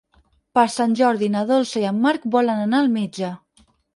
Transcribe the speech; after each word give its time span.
Per 0.59 0.63
Sant 0.75 0.95
Jordi 1.01 1.27
na 1.33 1.43
Dolça 1.51 1.83
i 1.83 1.85
en 1.91 2.01
Marc 2.07 2.27
volen 2.39 2.65
anar 2.65 2.79
al 2.85 2.91
metge. 2.97 3.33